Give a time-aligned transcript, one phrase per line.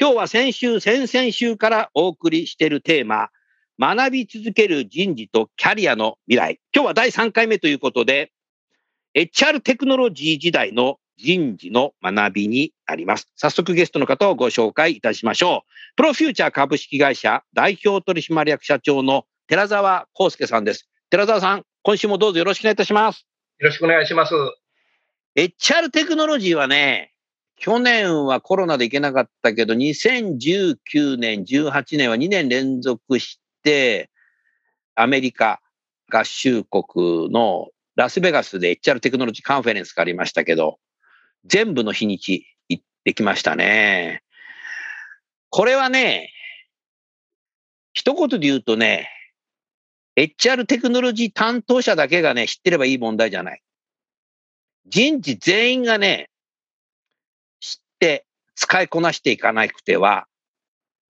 [0.00, 3.28] 今日は先週、先々週からお送りしているテーマ、
[3.78, 6.60] 学び続ける人事とキャリアの未来。
[6.74, 8.32] 今日は第3回目ということで、
[9.14, 13.28] HR テクノロジー時代の人事の学びになります。
[13.36, 15.96] 早速ゲストの方をご紹介いたしましょう。
[15.96, 20.88] プロフューチャー株式会社代表取締役社長の寺澤康介さんです。
[21.10, 23.26] 寺澤さん、今週もどうぞよろしくお願いいたします。
[23.58, 24.32] よろしくお願いします。
[25.36, 27.12] HR テクノロジーはね、
[27.60, 34.08] 去年はコロナで行けなかったけど、2019年、18年は2年連続して、
[34.94, 35.60] アメリカ
[36.10, 40.78] 合衆国のラスベガスで HR テクノロジーカンファレンスがありましたけど、
[41.44, 44.22] 全部の日にち行ってきましたね。
[45.50, 46.32] これはね、
[47.92, 49.10] 一言で言うとね、
[50.16, 53.60] HR テクノロジー担当者だけがね、知ってればいい問題じゃない。
[54.86, 56.29] 人事全員がね、
[58.60, 60.26] 使いこなしていかなくては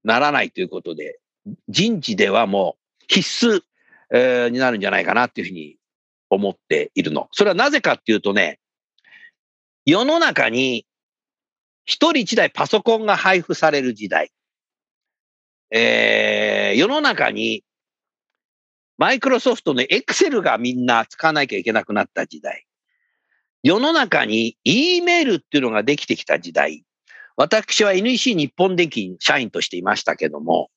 [0.05, 1.19] ならないということで、
[1.69, 3.62] 人事ではもう必須、
[4.12, 5.77] えーになるんじゃないかなっていうふうに
[6.31, 7.28] 思っているの。
[7.33, 8.60] それはなぜかっていうとね、
[9.84, 10.87] 世の中に
[11.87, 14.31] 一人一台パソコンが配布される時代、
[15.72, 17.65] えー世の中に
[18.97, 22.65] マイクロソフトのエクセルがみんな使わなきゃいけなくなった時代、
[23.65, 26.84] 世の中に E メールっていうのができてきた時代、
[27.41, 30.69] 私は NEC 日本電機社員としていましたけども、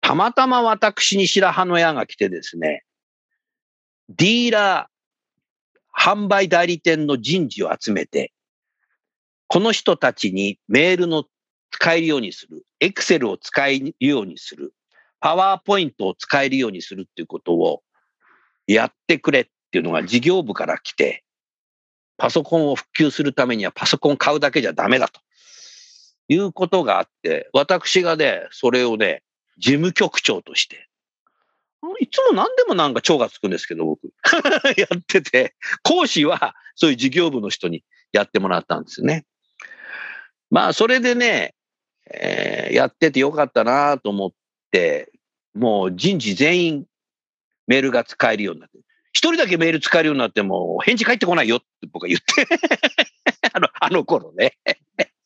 [0.00, 2.82] たまたま私に白羽の矢が来てですね、
[4.08, 8.32] ディーラー、販売代理店の人事を集めて、
[9.46, 11.22] この人たちにメールの
[11.70, 14.74] 使えるようにする、エクセルを使えるようにする、
[15.20, 17.84] パワーポイントを使えるようにするっていうことを
[18.66, 21.22] やってくれっていうのが事業部から来て、
[22.16, 25.20] パソコンを普及するためにはパソコン買うだけじゃダメだと。
[26.28, 29.22] いうことがあって、私がね、それをね、
[29.58, 30.88] 事務局長として、
[32.00, 34.12] いつも何でもなんか長がつくんですけど、僕。
[34.78, 39.24] やってて、講師はそういう事業部の人にやってもらったんですね。
[40.50, 41.54] まあ、それでね、
[42.10, 44.32] えーやっててよかったなと思っ
[44.70, 45.12] て、
[45.54, 46.86] もう人事全員
[47.66, 48.78] メールが使えるようになって、
[49.12, 52.46] 一人だけメール使えるようになっても返事返ってこないよって僕は言って、
[53.52, 54.56] あの、あの頃ね。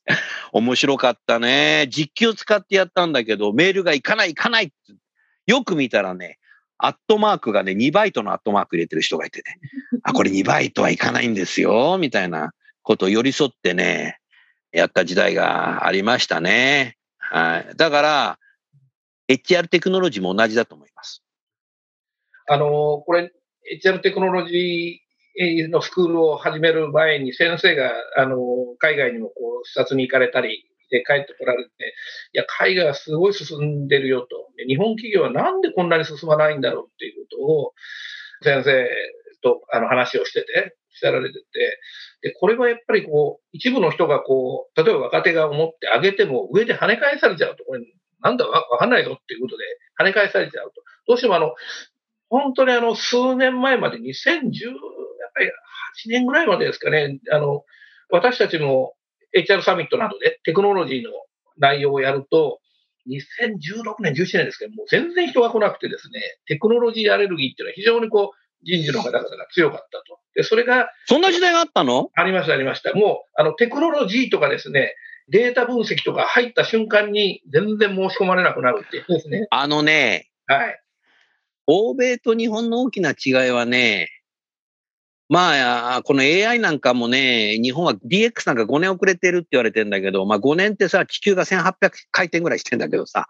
[0.52, 1.86] 面白かったね。
[1.90, 4.74] 実機を使ってやったんだけど、メールが行かない行かないって
[5.46, 6.38] よく見たらね、
[6.78, 9.58] アットマークがね、2バイトのアットマーク入れてる人がいてね、
[10.02, 12.52] あ、これ2バイトはいかないんですよ、みたいな
[12.82, 14.18] ことを寄り添ってね、
[14.72, 16.96] やった時代がありましたね。
[17.18, 17.76] はい。
[17.76, 18.38] だから、
[19.28, 21.22] HR テクノロジーも同じだと思います。
[22.48, 23.32] あの、これ、
[23.82, 25.05] HR テクノロジー
[25.68, 28.38] のスクールを始める前に先生が、あの、
[28.78, 31.70] 海外にもこう視察に行かれたりで帰ってこられて、
[32.32, 34.28] いや、海外はすごい進んでるよと。
[34.66, 37.72] 日本企業はなんでこんなに進まないんだろうっていうことを
[38.42, 38.88] 先生
[39.42, 41.44] とあの話をしてて、してられてて、
[42.22, 47.80] で、これはやっぱりこう、一部の人がこう、例えば若手が思ってあげても上で跳ね返されちゃうと、これ
[48.22, 49.64] なんだわかんないぞっていうことで
[50.00, 50.82] 跳ね返されちゃうと。
[51.06, 51.54] どうしてもあの、
[52.28, 54.72] 本当にあの、数年前まで2010、
[56.06, 57.64] 8年ぐらいまでですかね、あの、
[58.10, 58.94] 私たちも
[59.36, 61.10] HR サミットなどでテクノロジーの
[61.58, 62.60] 内容をやると、
[63.08, 70.18] 2016年、17年ですけど、もう全然人が来なくてですね、テクノロジーアレルギーっていうのは非常にこう、人事の方々が強かったと。
[70.34, 72.10] で、それがそんな時代があったの？
[72.14, 72.94] ありました、ありました。
[72.94, 74.96] もう、あの、テクノロジーとかですね、
[75.28, 79.46] データ分析とか入った瞬間に全然申し込まれなくなるっていうですね。
[79.50, 80.80] あのね、はい。
[81.66, 84.08] 欧米と日本の大きな違いはね、
[85.28, 93.26] まあ、この AI なんかもね、日本は DX なんか5年遅れてるって言われてんだけど、まあ5年ってさ、地球が1800回転ぐらいしてんだけどさ、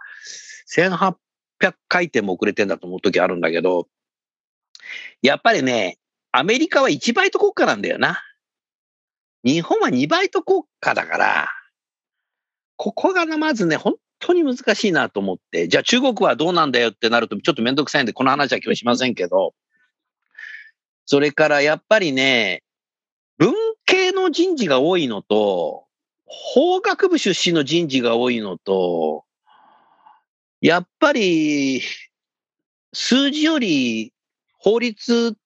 [0.74, 1.16] 1800
[1.88, 3.88] 回転も遅れてんだと思う時あるんだけど、
[5.22, 5.96] やっぱりね、
[6.32, 8.22] アメリカは1バイト国家なんだよな。
[9.42, 11.48] 日本は2バイト国家だから、
[12.76, 19.54] ここがまずね、本当に難しいなと思って、じゃあ中国はどうなんだよってなるとちょっとめんどくさいんで、この話は今日しませんけど、
[21.06, 22.62] それからやっぱりね、
[23.38, 23.54] 文
[23.84, 25.86] 系の人事が多いのと、
[26.26, 29.24] 法学部出身の人事が多いのと、
[30.60, 31.82] やっぱり
[32.92, 34.12] 数字より
[34.58, 35.36] 法律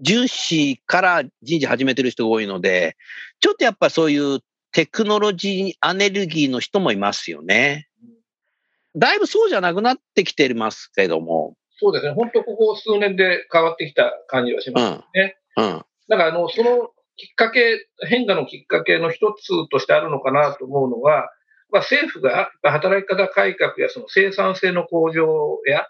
[0.00, 2.96] 重視から人事始めてる人が多いので、
[3.40, 4.40] ちょっとやっぱそういう
[4.72, 7.88] テクノロジーアネルギーの人もいますよね。
[8.96, 11.56] だいぶそうじゃなくなってきてますけども。
[11.78, 12.12] そうですね。
[12.12, 15.36] 本当ここ数年で変わってきた感じはしますね。
[15.56, 15.84] うん。
[16.08, 21.30] だから、あの、そのきっかけ、変化のきっかけの一つとしてあるのかなと思うのは、
[21.70, 25.86] まあ、政府が働き方改革やその生産性の向上や、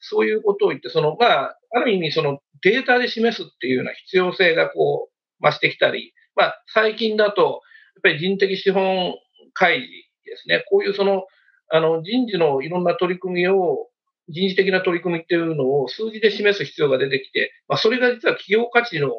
[0.00, 9.14] そういうことを言って、その、まあ、ある意味そのデータで示すっていうような必要性がこう、増してきたり、まあ、最近だと、やっぱり人的資本
[9.54, 9.90] 開示
[10.24, 10.64] ですね。
[10.68, 11.24] こういうその、
[11.70, 13.88] あの、人事のいろんな取り組みを、
[14.28, 19.10] 人事的な取り組みっていうのを数字で示す必要が出てきて、まあ、それが実は企業価値の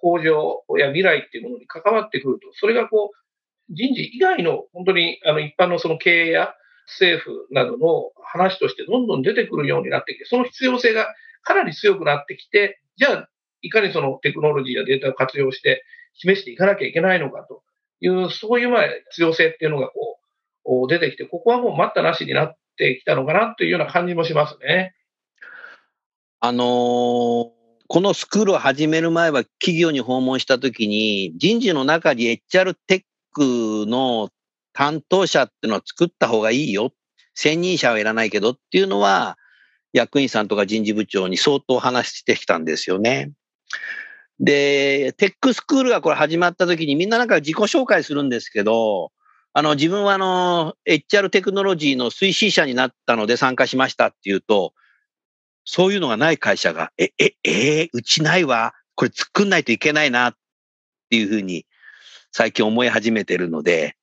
[0.00, 6.54] 向上や未来っていうものに関わってくると、それがこう、人事以外の本当にあの一般のその経営や
[6.86, 11.06] 政府などの話としてどんどん出てくるようになってきて、その必要性が
[11.42, 13.28] かなり強くなってきて、じゃあ、
[13.62, 17.62] いかにそのテクノロジーやデータを活用して示していかなきゃいけないのかと
[18.00, 24.94] いう、そういうまあ必要性っていうのがこう、出てきて、ここはもう待ったなしになってきたのかなというような感じもしますね。
[26.40, 27.60] あのー
[27.92, 34.28] このスクールを始める前は企業に訪問したときに、人事の中に HR テックの
[34.72, 36.92] 担当者っていうのは作った方がいいよ。
[37.34, 39.38] 専任者はいらないけどっていうのは、
[39.92, 43.32] 役員さんとか人事部長に相当話してきたんですよね。
[44.38, 49.10] で、テックスクールがこれ始まった時にみんななんか自己紹介するんですけど、
[49.52, 54.74] あの、自分はあの、HR テクノロジーの推進者になったので参加しましたっていうと、
[55.64, 58.74] そういうのがない会社が、え、え、えーうちないわ。
[58.94, 60.36] これ作んないといけないなっ
[61.10, 61.66] ていうふうに
[62.32, 63.96] 最近思い始めてるので、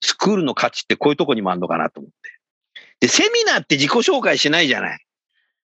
[0.00, 3.06] スクールの価値ってこういうとこにもあるのかなと思って。
[3.06, 5.06] で、セミナーって自己紹介しないじゃない。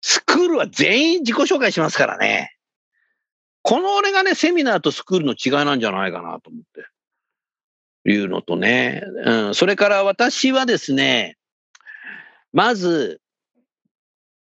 [0.01, 2.55] スクールは全員自己紹介しますからね。
[3.61, 6.85] この俺がね、セミナーとスクールの違いなんじゃないかなと思って。
[8.05, 9.03] いうのとね。
[9.25, 9.55] うん。
[9.55, 11.37] それから私はですね、
[12.53, 13.21] まず、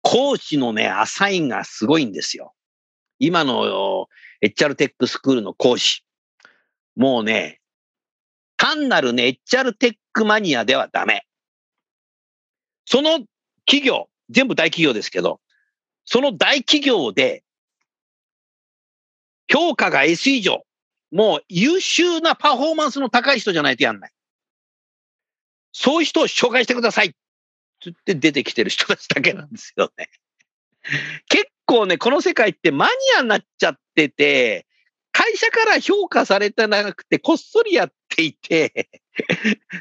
[0.01, 2.54] 講師のね、アサインがすごいんですよ。
[3.19, 4.07] 今の
[4.42, 6.04] HR テックスクールの講師。
[6.95, 7.62] もうね、
[8.57, 11.25] 単なるね、HR テックマニアではダメ。
[12.86, 13.19] その
[13.65, 15.39] 企業、全部大企業ですけど、
[16.06, 17.44] その大企業で、
[19.50, 20.65] 評価が S 以上、
[21.13, 24.12] もう優秀なパフォーマンスの高い人じゃないとやんない。
[25.71, 27.13] そういう人を紹介してください。
[27.80, 30.10] つって出てきてる人たちだけなんですよね。
[31.30, 34.65] 結構ね、この世界ってマニアになっちゃってて、
[35.12, 38.89] 会社から評価されてなくて、こっそりやっていて、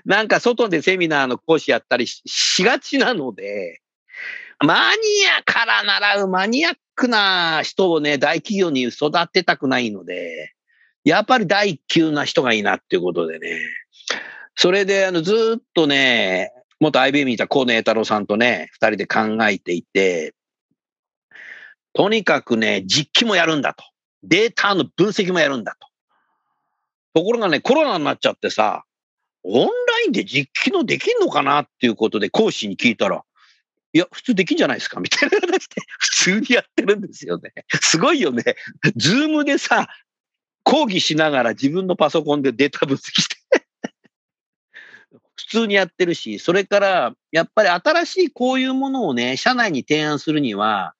[0.04, 3.80] なんか外でセミナーの講師やったりししがちなので、
[4.60, 4.98] マニ
[5.38, 10.52] アから習うマニアックな人をね、大企業に育てたくないので、
[11.04, 13.58] やっぱり第一級な人がいいなっていうことでね。
[14.54, 20.34] それで、あの、ずっとね、元 IBM にいた河野栄太郎さんとね、二人で考えていて、
[21.94, 23.84] とにかくね、実機もやるんだと。
[24.22, 25.88] データの分析もやるんだと。
[27.14, 28.84] ところがね、コロナになっちゃってさ、
[29.42, 29.70] オンラ
[30.06, 33.24] インで実技のできんのかなっていうことで講師に聞いたら、
[33.92, 35.00] いや、普通できんじゃないですか？
[35.00, 37.52] みたいな話で、普通にやってるんですよね。
[37.80, 38.42] すごいよね。
[38.96, 39.88] Zoom でさ、
[40.64, 43.36] 講義しながら自分のパソコンでデータ分析して
[45.36, 50.94] 普通にやってるし、それから、やっぱり新しいこういうものをね、社内に提案するには、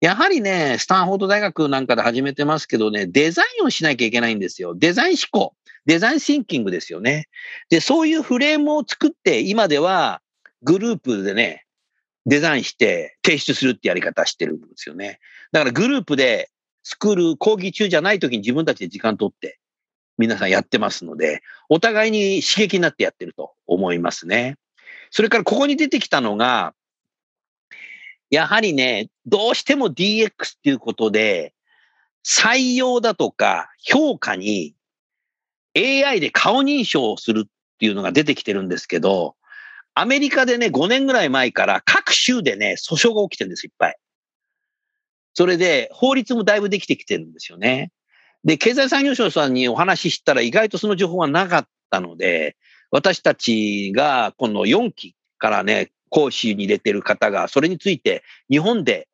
[0.00, 4.74] やはりね、スタンフォード大学なんかで始めてますけどね、デザインをしなきゃいけないんですよ。
[4.74, 5.54] デザイン思考。
[5.86, 7.28] デザインシンキングですよね。
[7.70, 10.20] で、そういうフレームを作って、今では
[10.62, 11.64] グループでね、
[12.26, 15.20] デザインして提出するってやり方してるんですよね。
[15.52, 16.50] だからグループで
[16.88, 19.58] スクール講義中じゃない時に自分たちで時間取って
[20.18, 24.56] 皆さんやってますので、お互いに刺激になってやってると思いますね。
[25.10, 26.74] それからここに出てきたのが、
[28.30, 31.54] やはりね、どうしても DX っていうことで、
[32.24, 34.76] 採用だとか評価に
[35.76, 37.50] AI で顔認証をするっ
[37.80, 39.34] ていうのが出てきてるんですけど、
[39.94, 43.96] アメリカでね、5年ぐらい前から各州でね、訴訟が起きてるんです、いっぱい。
[45.36, 47.92] それで法律もだいぶできてきてるんですよね。
[48.42, 52.56] で、経済産業省さんにお話ししたら意外とその情報はなかったので、
[52.90, 59.08] 私たちがこの4期からね、講師に入れてる方が、それについて日本で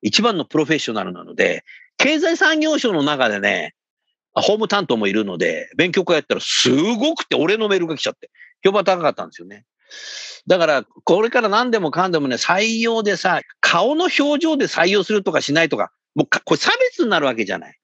[0.00, 1.62] 一番のプロフェッショナルなので、
[1.98, 3.74] 経済産業省の中でね、
[4.32, 8.30] 法務担当もいるので、勉強会やったらすごくて俺のメールが来ちゃって、
[8.64, 9.66] 評判高かったんですよね。
[10.46, 17.78] だから、これから何でもかんでもね、採用でさ、顔の表情で採用するとかしないとか、もうこれ差別になるわけじゃない。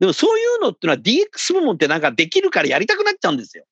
[0.00, 3.64] でもそういうのってのは DX 部門ってなんかできるからやりたくなっちゃうんですよ。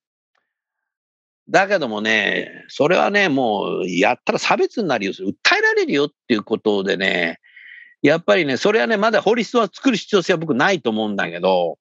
[1.48, 7.38] だけどもね、それはね、もうやったら差別になるよ、訴えられるよっていうことでね、
[8.02, 11.78] やっぱりね、それはね、まだ法律は作る必要性は僕ないと思うんだけど、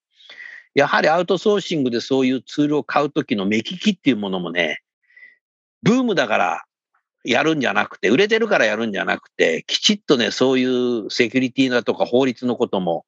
[0.74, 4.82] やはりアウトソーシングでそういうツールを買うときの目利きっていうものもね、
[5.84, 6.64] ブームだから
[7.24, 13.06] やるんじゃなくて、売れてるからやるんじゃなくて、きちっとね、そういうセキュリティだとか法律のことも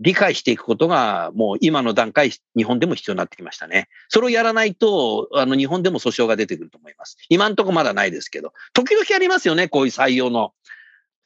[0.00, 3.88] 理解していくことが、もう今の段階、日本でも必要になってきましたね。
[4.08, 7.16] それをやらないと、あの、日本でも訴訟が出てくると思います。
[7.28, 10.52] 今んとこまだないですけど、時々ありますよね、こういう採用の、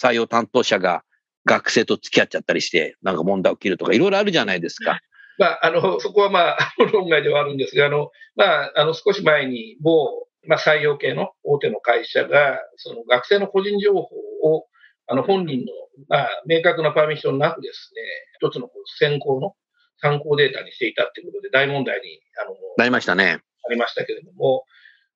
[0.01, 1.03] 採用担当者が
[1.47, 5.01] 学生と付き合っちゃったりして、なんか問題起きるとか、いろいろあるじゃないですか。
[5.39, 6.59] まあ、あの、そこはまあ、
[6.93, 14.67] 論外ではあるんですが、あの、まあ、あの、少し前に某まあ、採用系の大手の会社が、その学生の個人情報を、
[15.07, 15.67] あの、本人の、
[16.09, 18.03] まあ、明確なパーミッションなくですね、
[18.41, 19.55] 一つの選考の
[20.01, 23.41] 参考データにしていたっていうことで大問題に、あの、なりましたね。
[23.67, 24.65] ありましたけれども、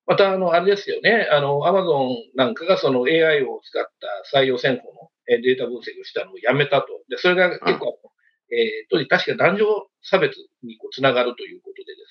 [0.07, 3.85] また、あの、あれですよね、あの、アマゾンなんかがその AI を使っ
[4.31, 6.87] た採用選考のデータ分析をしたのをやめたと。
[7.09, 7.99] で、それが結構、
[8.51, 9.65] えー、当時確か男女
[10.03, 12.10] 差別にこうつながるということでです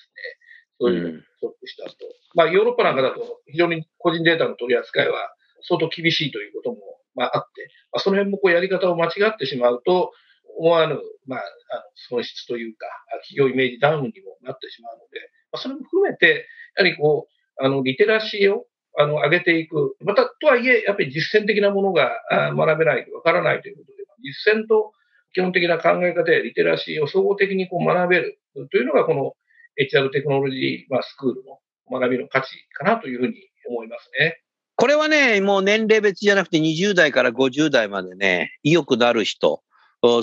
[0.81, 1.95] そういうのをストップしたと。
[2.33, 6.77] まあ、ヨーロッパなんかだと非常に個人データの取り扱いは相当厳しいということも、
[7.13, 10.11] まあ、あって、まあ、その辺もこうやり方を間違ってしまうと、
[10.57, 11.43] 思わぬ、まあ、あ
[11.77, 12.87] の損失というか、
[13.29, 15.19] 企業イメージダウンにもなってしまうので、
[15.51, 16.47] まあ、それも含めて、
[16.77, 18.65] やはりこう、あの、リテラシーを
[18.97, 19.95] あの、上げていく。
[20.01, 22.11] また、とはいえ、やっぱり実践的なものが
[22.55, 24.91] 学べないとわからないということで、実践と
[25.33, 28.39] 基本的な考え方やリテラシーを総合的にこう学べる
[28.71, 29.33] というのが、この
[29.77, 31.59] HR テクノロジー、まあ、スクールの
[31.99, 33.35] 学びの価値かなというふうに
[33.67, 34.41] 思いますね。
[34.75, 39.61] これはね、もう年齢別じゃなくて20代から50代までね、意欲のある人、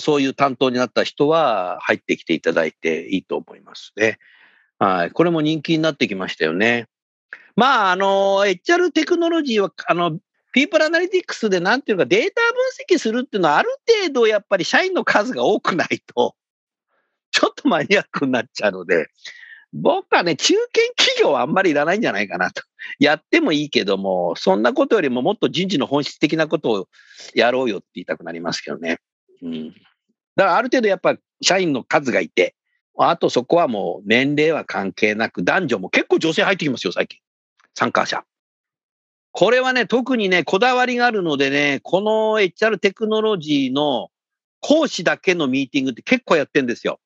[0.00, 4.18] そういう担当になった人は入ってきていただいていいと思いますね。
[4.78, 5.10] はい。
[5.10, 6.86] これも人気になってきましたよね。
[7.54, 10.18] まあ、あの、HR テクノロジーは、あの、
[10.52, 12.40] ピープルアナリティクスでなんていうかデータ
[12.88, 13.70] 分析するっていうのはある
[14.02, 16.34] 程度やっぱり社員の数が多くないと、
[17.30, 19.08] ちょっとマニアックになっちゃうので、
[19.72, 22.62] 僕はね、中堅企業はあんまりいらないんじゃないかなと。
[22.98, 26.88] やってもいいけども、そんなことよりももっと人事の本質的なことを
[27.34, 28.98] やろうよって言いたくなりますけどね。
[29.42, 29.68] うん。
[30.36, 32.54] だからある程度やっぱ社員の数がいて、
[32.98, 37.20] あとそこはもう年齢は関係なく、男女も結構女性入ってきますよ、最近。
[37.74, 38.24] 参加者。
[39.32, 44.08] これはね、特にね、こだわりがあるのでね、この HR テクノロジーの
[44.60, 46.98] 講師だけのミーティングって結構やってんですよ。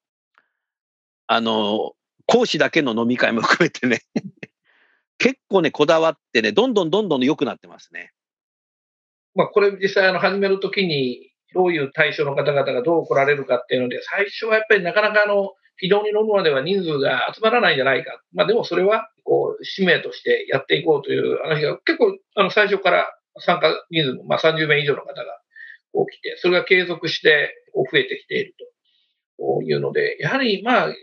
[1.26, 1.92] あの、
[2.32, 4.00] 講師だけの飲み会も含めてね
[5.18, 8.10] 結構ね、こだわってね、どんどんどんどん良くなってますね。
[9.34, 18.20] まあ、これ実際あの始めるときに、どういう対象の方々がどう来られるかっていうので、最初はやっぱりなかなかあの、軌道に乗るまでは人数が集まらないんじゃないか。
[18.32, 25.40] まあでもそれは、こう、使命としてやっていこうという話が結構、あの、最初から参加人数も、まあ30名以上の方が
[26.10, 28.54] 起きて、それが継続して増えてきている
[29.38, 30.94] というので、やはりまあ、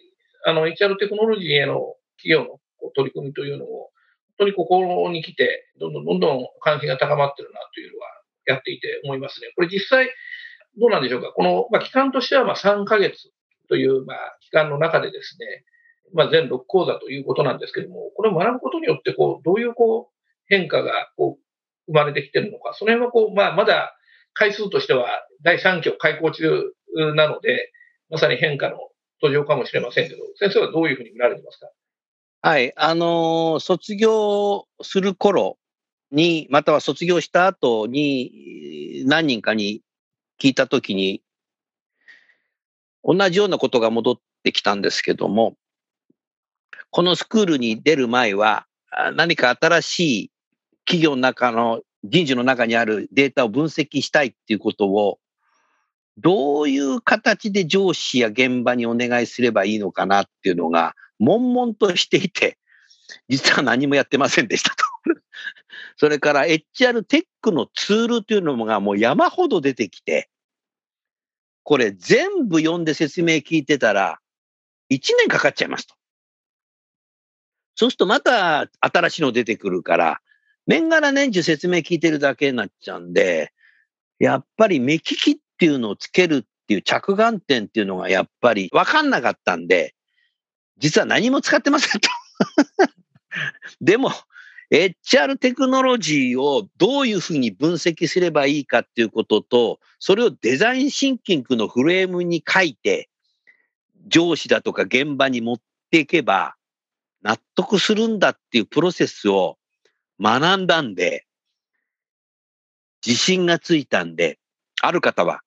[0.46, 2.60] あの、HR テクノロジーへの企業の
[2.96, 3.91] 取り組みというのを、
[4.38, 8.08] 本当にここに来て、どんどんどんどん関心が高まってるなというのは
[8.46, 9.51] やっていて思いますね。
[9.55, 10.08] これ実際、
[10.79, 11.34] どうなんでしょうか？
[11.34, 13.31] この、まあ、期間としてはまあ3ヶ月
[13.67, 15.65] という、まあ、期間の中でですね、
[16.13, 20.15] まあ、全6講座ということなんですけども、これを学ぶことによって、こう、どういうこう、
[20.48, 21.43] 変化がこう、
[21.88, 23.96] 生まれてきてるのか、その辺はこう、まあ、まだ
[24.34, 25.08] 回数としては
[25.43, 26.72] 第3期を開講中
[27.15, 27.72] なので、
[28.10, 28.77] まさに変化の
[29.21, 31.69] 途上かもしれませんけど、先生はどういうふうに見られてますか？
[32.41, 35.57] はい、あのー、卒業する頃
[36.11, 39.81] に、または卒業した後に、何人かに
[40.41, 41.21] 聞いたときに、
[43.03, 45.55] 同じようなことが戻ってきたんですけども、
[46.91, 48.65] このスクールに出る前は、
[49.15, 50.31] 何か新しい
[50.85, 55.19] 企業の中の人事の中にあるデータを分析したいっていうことを
[56.21, 62.57] どういう形で上司や現場にお願いすればいいのかなっていうのが、悶々としていて、
[63.29, 64.85] 実は何もやってませんでしたと。
[65.97, 70.29] それから HR テックのツールというのがもう山ほど出てきて、
[71.63, 74.19] これ全部読んで説明聞いてたら、
[74.89, 75.95] 1年かかっちゃいますと。
[77.75, 80.21] そうするとまた新しいの出てくるから、
[80.67, 83.53] 年がら年中説明聞いてるだけになっちゃうんで、
[84.19, 89.94] やっぱり目利きっっていうのをつけるっていう着眼点っていうのがやっぱり分かんなかったんで、
[90.78, 92.08] 実は何も使ってませんと。
[93.82, 94.13] でも、
[94.72, 103.10] HR テクノロジーをどういうふうに分析すればいいかっていうことと、それをデザインシンキングのフレームに書いて、
[104.08, 105.62] 上司だとか現場に持っ
[105.92, 106.56] ていけば、
[107.22, 109.58] 納得するんだっていうプロセスを
[110.22, 111.25] 学んだんで、
[113.06, 114.39] 自信がついたんで、
[114.82, 115.42] ある方は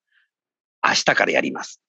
[0.92, 1.80] 明日からやります。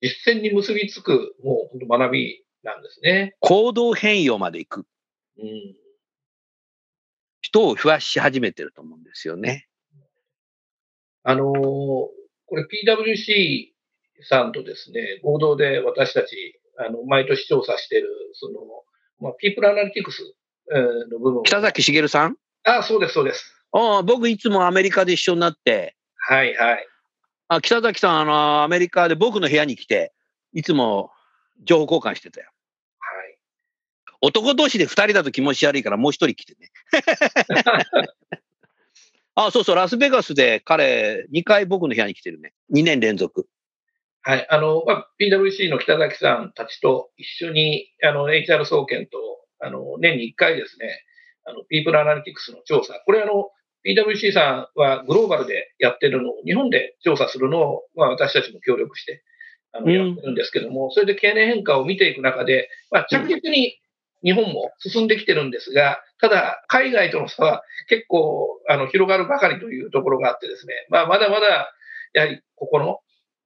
[0.00, 3.36] 実践に結びつく、もう本当学びなんですね。
[3.40, 4.86] 行動変容まで行く
[5.38, 5.76] うん。
[7.40, 9.68] 人を増やし始めてると思うんですよね。
[11.22, 11.54] あのー
[12.50, 13.72] これ PWC
[14.26, 18.54] さんとですね、合同で私たち、あの、毎年調査している、その、
[19.20, 20.22] まあ、ピープルアナリティクス
[20.74, 21.42] えーの部分を。
[21.42, 22.36] 北崎茂さん？
[22.64, 23.54] あ、そうです、そうです。
[23.72, 26.86] ああ僕いつもアメリカで一緒になって、はい、はい。
[27.48, 30.12] あ北崎さん、あの、アメリカで僕の部屋に来て、
[30.52, 31.10] いつも
[31.64, 32.50] 情報交換してたよ。
[32.98, 33.38] はい。
[34.20, 36.70] 男同士で二人だと気持ち悪いからもう一人来てね。
[39.34, 42.52] あ、そうそう、ラスベガスで彼、2回僕の部屋に来てるね。
[42.74, 43.48] 2年連続。
[44.22, 44.46] はい。
[44.50, 49.18] あの、まあ、PWC の北崎さんたちと一緒に、あの、HR 総研と、
[49.60, 51.04] あの、年に1回ですね、
[51.44, 53.00] あの、ピープルアナリティクスの調査。
[53.06, 53.50] これあの、
[53.88, 59.22] PWC さんはグローバルでやってるのを、日本で調査するのを、まあ、私たちも協力して、
[59.72, 59.92] あの、うん。
[59.92, 63.78] やってるんですけども、それで経年変化を見ていく中で、まあ、着実に
[64.22, 71.72] 日本も進んできてるんですが、ただ、海外との差は結構、あの、広がるばかりというところがあってですね、まあ、まだまだ、
[72.12, 72.98] やはり、ここの、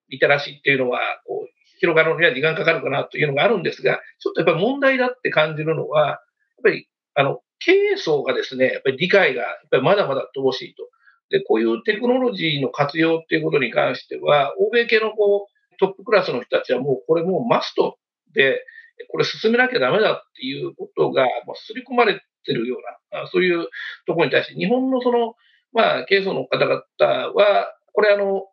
[0.09, 6.19] リテラシーっていうのは、こう、広がるのには時間かかるかなというのがあるんですが、ちょっとやっぱり問題だって感じるのは、やっ
[6.63, 10.89] ぱり、あの、経営層がですね、やっぱり理解が、やっぱりまだまだ乏しいと。
[11.31, 17.97] で、こういうテクノロジーの活用っていうことに関しては、欧米系のこう、トップクラスの人たちはもうこれもうマスト
[18.35, 18.65] で、
[19.11, 22.77] これ進めなきゃダメだっていうことが、まあ、刷り込まれてるよ
[23.13, 23.69] うな、そういう
[24.07, 25.35] ところに対して、日本のその、
[25.73, 28.47] まあ、経営層の方々は、これあの、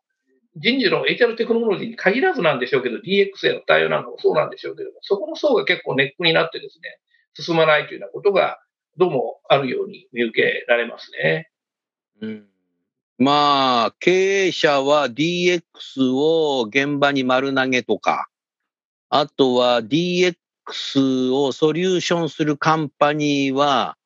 [0.55, 6.99] 人事の HR テクノロジーに限らずなんでしょうけど、DX への対応なんかもそうなんでしょうけど、そこの層が結構ネックになってですね、
[7.33, 8.57] 進まないというようなことが、
[8.97, 11.49] どうもあるように見受けられますね。
[12.21, 12.49] うん
[13.21, 15.61] まあ、経営者は DX
[16.13, 18.29] を現場に丸投げとか、
[19.09, 23.97] あとは DX をソリューションするカンパニーは、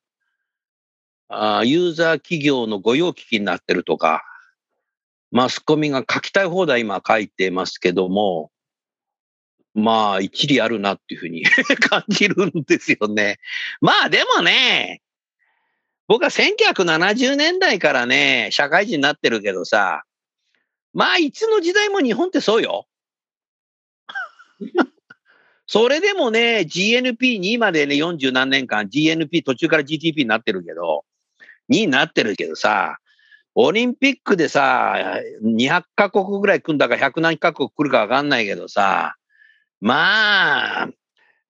[1.28, 4.24] あーユーザー企業の御用聞きになってるとか、
[5.30, 8.50] マスコミが書きたい放題今書いてますけども、
[9.74, 11.44] まあ、一理あるなっていうふうに
[11.90, 13.38] 感じるんですよね。
[13.80, 15.02] まあでもね、
[16.06, 20.04] 僕は1970年代からね、社会人になってるけどさ、
[20.92, 22.86] まあ、いつの時代も日本ってそうよ。
[25.66, 31.04] それでもね、GNP2 までね、40何年間、GNP 途中から GTP になってるけど、
[31.70, 32.98] 2になってるけどさ、
[33.54, 39.16] オリンピックでさ、200カ国ぐらい組んだか100何カ国来るかわかんないけどさ、
[39.84, 40.88] まあ、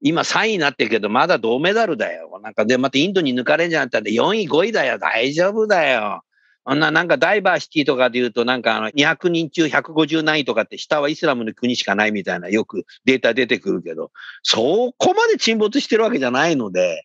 [0.00, 2.40] 今3位になってるけど、まだ銅メダルだよ。
[2.42, 4.98] なんかで、またインドに抜かれんじゃなったんで、4位、5位だよ。
[4.98, 6.24] 大丈夫だよ。
[6.64, 14.10] あんな、なんかダイバーシティとかで言うと、なんかあの、200人中150何位とかって、下はイスラムの国しかないみたいな、よくデータ出てくるけど、
[14.42, 17.04] そこまで沈没してるわけじゃないので、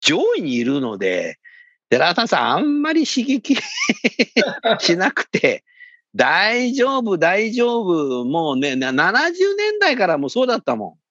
[0.00, 1.38] 上位にいるので、
[1.88, 3.54] 寺田さん、あんまり刺激
[4.80, 5.62] しなくて、
[6.14, 8.24] 大丈夫、大丈夫。
[8.24, 8.92] もうね、70
[9.56, 11.02] 年代からもそうだったもん。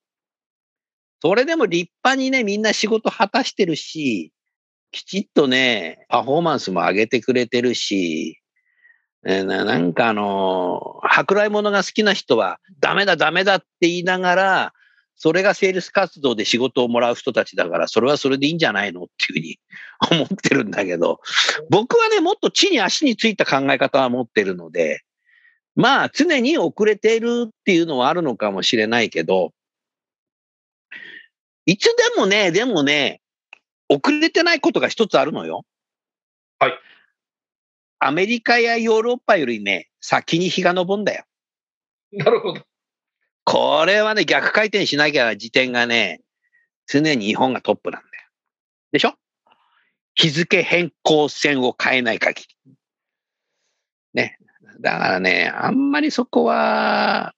[1.22, 4.32] それでも立派にね、みんな仕事果たしてるし、
[4.92, 8.38] きちっとね、パフォーマンスも上げてくれてるし、
[9.24, 14.72] えななんかあの、舶来物が好きな人は、ダメだ、ダメだって言いながら、
[15.16, 19.58] それがセールス活動で仕事をもらう人たちだから、それはそれでいいんじゃないのっていう
[20.00, 21.20] ふうに 思ってるんだけど、
[21.70, 25.02] 僕はね、もっと地に足についた考え方は持ってるので、
[25.74, 29.52] まあ、常に遅れているっていうのはあるのかもしれないけど、
[31.64, 33.20] いつでもね、でもね、
[33.88, 35.64] 遅れてないことが一つあるのよ。
[36.58, 36.72] はい。
[38.00, 41.24] アメリカやヨーロッパよりね、先に日が昇んだよ。
[42.12, 42.62] なるほど。
[43.44, 46.20] これはね、逆回転しなきゃ時点がね、
[46.86, 48.24] 常に日本がトップなんだよ。
[48.92, 49.14] でしょ？
[50.14, 52.74] 日付変更線を変えない限り。
[54.14, 54.38] ね。
[54.80, 57.34] だからね、あんまりそこは、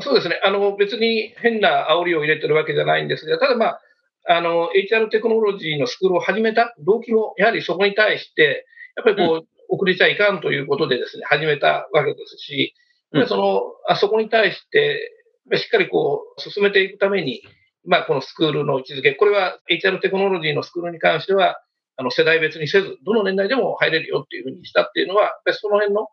[0.00, 0.40] そうですね。
[0.42, 3.80] あの、別に変な煽りを入れてるわけじゃないんですが、ただまあ、
[4.26, 12.74] あの、HR テクノロジーのスクールを始めた動機も、やはりそこに対して、やっぱりこう、うん、遅れちゃいかんということでですね、始めたわけですし、
[13.12, 15.12] うん、その、あそこに対して、
[15.56, 17.42] しっかりこう、進めていくために、
[17.86, 21.60] まあ、このスクールの位置づけ、これは HR テクノロジーのスクールに関しては、
[21.96, 26.08] あの、世代別にせず、どの年代でも入れるよっていうふうにしたっていうのは、その辺の、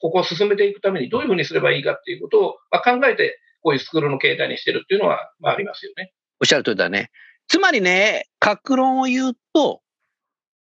[0.00, 6.12] ここを進めていくためにどういうふうにすればいいかっていうことを、まあ、考えて、こういうスクールの形態にしてるっていうのは、まあ、ありますよね。
[6.40, 7.10] おっしゃる通りだね。
[7.48, 9.82] つまりね、格論を言うと、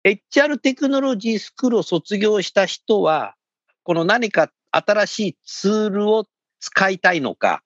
[0.05, 3.35] HR テクノロジースクールを卒業した人は、
[3.85, 6.27] この何か新しいツールを
[6.61, 7.63] 使いたいのか、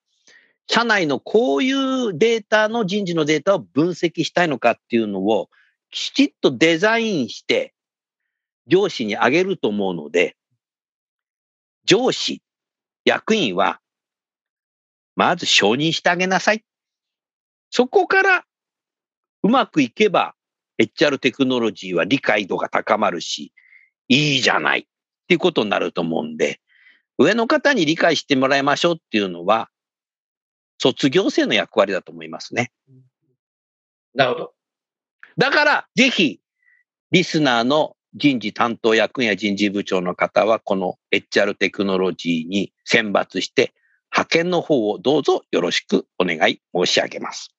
[0.71, 5.49] 社内のこういうデータの人事のデータを分析したいのかっていうのを
[5.89, 7.73] きちっとデザインして
[8.67, 10.37] 上司にあげると思うので、
[11.85, 12.43] 上司、
[13.03, 13.79] 役員は、
[15.15, 16.63] まず承認してあげなさい。
[17.71, 18.45] そこから
[19.41, 20.35] うまくいけば
[20.79, 23.51] HR テクノロジーは理解度が高まるし、
[24.07, 24.85] いいじゃないっ
[25.27, 26.59] ていうことになると思うんで、
[27.17, 29.71] 上の方に理解してもらいましょうっていうのは、
[30.79, 32.71] 卒業生の役割だと思いますね。
[34.15, 34.53] なるほど。
[35.37, 36.39] だから、ぜひ、
[37.11, 43.73] リスナーの人事担当役員や人事部長の方は、この HR テクノロジーに選抜して、
[44.11, 47.53] 派遣の方をどうぞよろしくお願い申し上げます。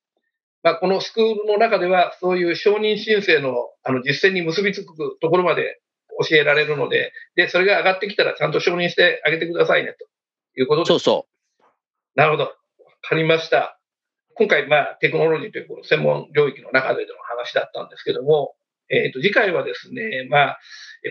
[0.62, 5.80] まあ、このスクールの中では、そういう承認申請のあの実践に結びつくところまで
[6.28, 10.88] 教えられるので、で、それが上がってきたらちゃんと承認してあげてくださいね、ということです。
[10.88, 11.64] そうそう。
[12.14, 12.59] なるほど。
[13.02, 13.78] かりました。
[14.34, 18.54] 今回、まあ、テクノロジーというこの専門領域の中での話だったんですけども、
[18.90, 20.58] えっ、ー、と、次回はですね、まあ、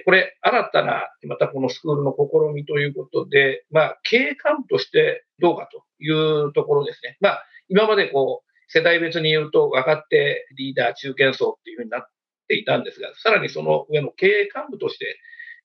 [0.06, 7.18] これ、新たな、またこのスクールの試みということで、まあ、経営幹部としてどうかというところですね。
[7.22, 12.02] まあ、今までこう、世代別に言うと、若手、リーダー、中堅層っていうふうになっ
[12.48, 15.18] ていたんですが、さらにその上の経営幹部として、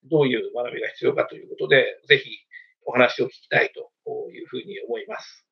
[0.09, 2.29] どういう学びが必要かということで、ぜひ
[2.85, 3.91] お話を聞きたいと
[4.31, 5.44] いうふうに思います。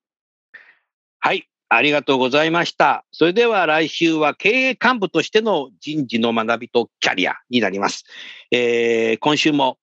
[1.26, 1.48] はい。
[1.70, 3.06] ありがとうございました。
[3.14, 8.04] それでは来週は経営幹部としての人事の学びとキャリアになります。
[8.52, 9.78] えー、今週も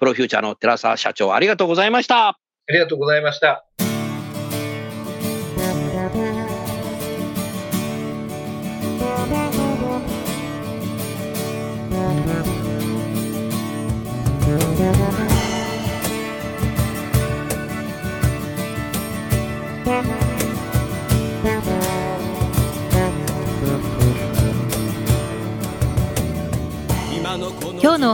[0.00, 2.30] プロフューチャーの寺澤社長ありがとうございました。
[2.30, 3.64] ありがとうございました。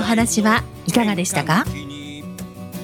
[0.09, 1.67] 話はいかがでしたか？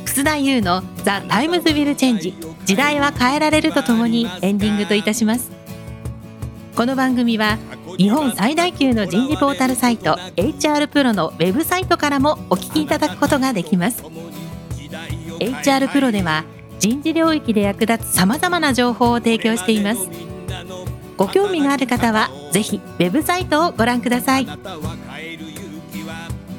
[0.05, 2.35] 楠田祐の The Times Will Change
[2.67, 5.51] 時代は変えられるとともにエンディングといたします。
[6.77, 7.57] この番組は
[7.97, 14.05] 日本最大級の人事ポータルサイト HR プロのウェブサイトからもお聞きいただくことができます。
[15.41, 16.45] HR プロでは
[16.79, 20.11] 人事領域で役立つさまざまな情報を提供しています。
[21.17, 24.47] ご興味がある方はぜひウェブサイトをご覧ください。